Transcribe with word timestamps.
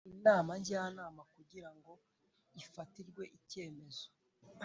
Inama 0.13 0.51
njyanama 0.59 1.21
kugira 1.33 1.69
ngo 1.75 1.91
ifatirwe 2.61 3.23
icyemezo 3.37 4.05